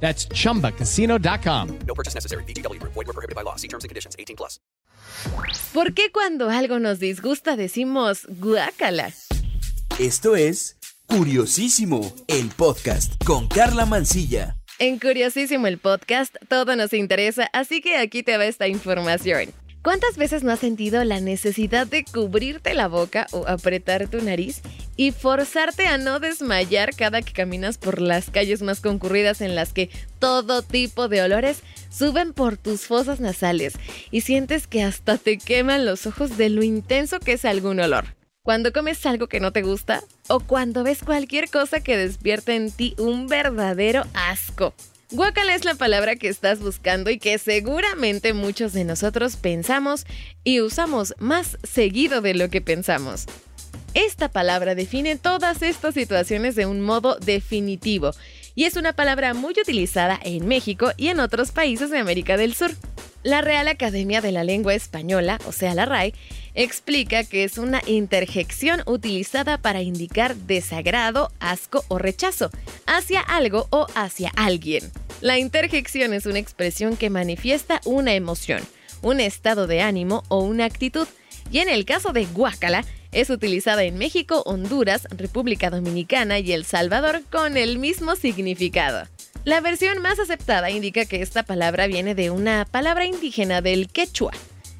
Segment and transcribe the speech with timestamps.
[0.00, 1.78] That's chumbacasino.com.
[1.86, 2.44] No purchase necessary.
[2.44, 2.80] BGW.
[2.82, 3.56] Void were prohibited by law.
[3.56, 4.14] See terms and conditions.
[4.18, 4.60] 18 plus.
[5.72, 9.12] ¿Por qué cuando algo nos disgusta decimos guácala?
[9.98, 10.76] Esto es
[11.06, 14.56] Curiosísimo, el podcast con Carla Mancilla.
[14.78, 19.54] En Curiosísimo el podcast, todo nos interesa, así que aquí te va esta información.
[19.86, 24.60] ¿Cuántas veces no has sentido la necesidad de cubrirte la boca o apretar tu nariz
[24.96, 29.72] y forzarte a no desmayar cada que caminas por las calles más concurridas en las
[29.72, 33.74] que todo tipo de olores suben por tus fosas nasales
[34.10, 38.16] y sientes que hasta te queman los ojos de lo intenso que es algún olor?
[38.42, 42.72] Cuando comes algo que no te gusta o cuando ves cualquier cosa que despierte en
[42.72, 44.74] ti un verdadero asco.
[45.12, 50.04] Guacala es la palabra que estás buscando y que seguramente muchos de nosotros pensamos
[50.42, 53.26] y usamos más seguido de lo que pensamos.
[53.94, 58.10] Esta palabra define todas estas situaciones de un modo definitivo
[58.56, 62.54] y es una palabra muy utilizada en México y en otros países de América del
[62.54, 62.72] Sur.
[63.26, 66.14] La Real Academia de la Lengua Española, o sea, la RAE,
[66.54, 72.52] explica que es una interjección utilizada para indicar desagrado, asco o rechazo
[72.86, 74.92] hacia algo o hacia alguien.
[75.22, 78.62] La interjección es una expresión que manifiesta una emoción,
[79.02, 81.08] un estado de ánimo o una actitud,
[81.50, 86.64] y en el caso de guácala, es utilizada en México, Honduras, República Dominicana y El
[86.64, 89.08] Salvador con el mismo significado.
[89.46, 94.32] La versión más aceptada indica que esta palabra viene de una palabra indígena del quechua,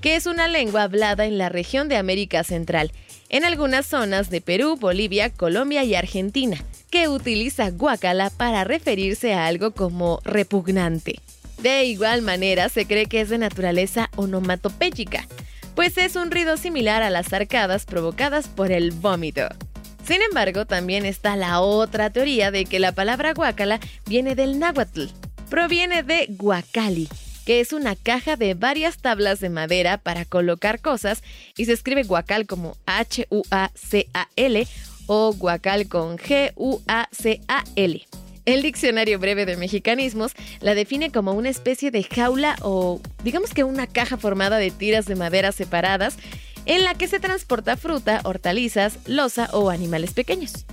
[0.00, 2.90] que es una lengua hablada en la región de América Central,
[3.28, 9.46] en algunas zonas de Perú, Bolivia, Colombia y Argentina, que utiliza guacala para referirse a
[9.46, 11.20] algo como repugnante.
[11.62, 15.24] De igual manera, se cree que es de naturaleza onomatopéyica,
[15.76, 19.46] pues es un ruido similar a las arcadas provocadas por el vómito.
[20.08, 25.02] Sin embargo, también está la otra teoría de que la palabra guacala viene del náhuatl.
[25.50, 27.10] Proviene de guacali,
[27.44, 31.22] que es una caja de varias tablas de madera para colocar cosas
[31.58, 34.66] y se escribe guacal como H-U-A-C-A-L
[35.08, 38.06] o guacal con G-U-A-C-A-L.
[38.46, 43.62] El diccionario breve de mexicanismos la define como una especie de jaula o digamos que
[43.62, 46.16] una caja formada de tiras de madera separadas
[46.68, 50.66] en la que se transporta fruta, hortalizas, loza o animales pequeños.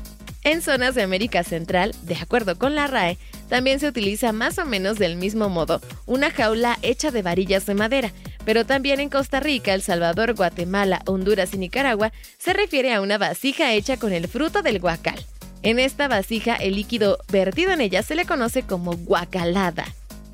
[0.44, 3.18] En zonas de América Central, de acuerdo con la RAE,
[3.50, 7.74] también se utiliza más o menos del mismo modo, una jaula hecha de varillas de
[7.74, 8.12] madera,
[8.44, 13.18] pero también en Costa Rica, El Salvador, Guatemala, Honduras y Nicaragua se refiere a una
[13.18, 15.26] vasija hecha con el fruto del guacal.
[15.64, 19.86] En esta vasija, el líquido vertido en ella se le conoce como guacalada.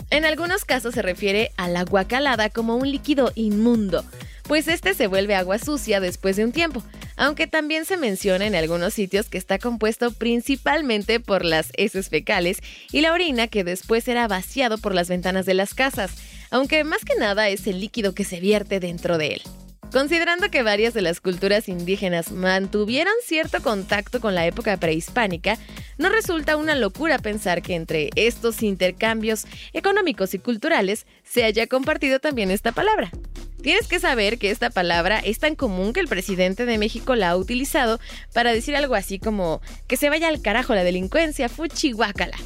[0.10, 4.04] En algunos casos se refiere a la guacalada como un líquido inmundo,
[4.52, 6.84] pues este se vuelve agua sucia después de un tiempo,
[7.16, 12.58] aunque también se menciona en algunos sitios que está compuesto principalmente por las heces fecales
[12.92, 16.12] y la orina que después era vaciado por las ventanas de las casas,
[16.50, 19.42] aunque más que nada es el líquido que se vierte dentro de él.
[19.92, 25.58] Considerando que varias de las culturas indígenas mantuvieron cierto contacto con la época prehispánica,
[25.98, 32.20] no resulta una locura pensar que entre estos intercambios económicos y culturales se haya compartido
[32.20, 33.12] también esta palabra.
[33.62, 37.30] Tienes que saber que esta palabra es tan común que el presidente de México la
[37.30, 38.00] ha utilizado
[38.34, 42.38] para decir algo así como que se vaya al carajo la delincuencia, fuchihuacala.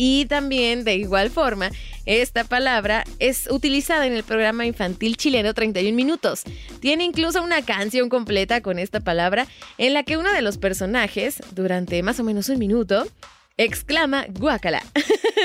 [0.00, 1.72] Y también, de igual forma,
[2.06, 6.44] esta palabra es utilizada en el programa infantil chileno 31 minutos.
[6.80, 11.42] Tiene incluso una canción completa con esta palabra en la que uno de los personajes,
[11.50, 13.08] durante más o menos un minuto,
[13.56, 14.84] exclama guácala.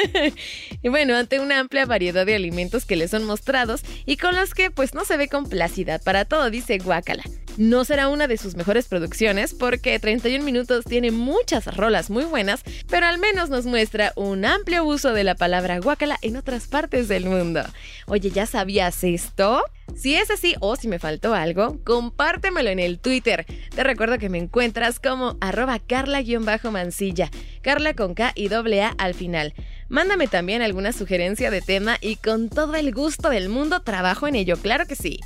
[0.84, 4.54] y bueno, ante una amplia variedad de alimentos que le son mostrados y con los
[4.54, 7.24] que pues no se ve complacidad para todo, dice guácala.
[7.58, 12.64] No será una de sus mejores producciones porque 31 minutos tiene muchas rolas muy buenas,
[12.90, 17.08] pero al menos nos muestra un amplio uso de la palabra guácala en otras partes
[17.08, 17.62] del mundo.
[18.08, 19.64] Oye, ¿ya sabías esto?
[19.96, 23.46] Si es así o si me faltó algo, compártemelo en el Twitter.
[23.76, 27.30] Te recuerdo que me encuentras como arroba carla-mancilla,
[27.62, 29.54] carla con K y doble A al final.
[29.90, 34.34] Mándame también alguna sugerencia de tema y con todo el gusto del mundo trabajo en
[34.34, 35.20] ello, claro que sí.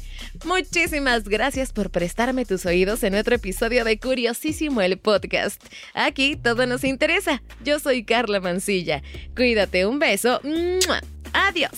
[0.45, 5.63] Muchísimas gracias por prestarme tus oídos en otro episodio de Curiosísimo el podcast.
[5.93, 7.41] Aquí todo nos interesa.
[7.63, 9.01] Yo soy Carla Mancilla.
[9.35, 10.41] Cuídate, un beso.
[11.33, 11.71] Adiós.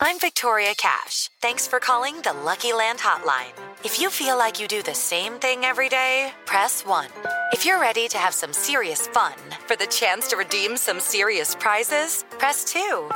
[0.00, 1.28] I'm Victoria Cash.
[1.42, 3.52] Thanks for calling the Lucky Land Hotline.
[3.84, 7.06] If you feel like you do the same thing every day, press 1.
[7.52, 9.34] If you're ready to have some serious fun
[9.66, 13.10] for the chance to redeem some serious prizes, press 2.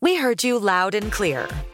[0.00, 1.48] We heard you loud and clear.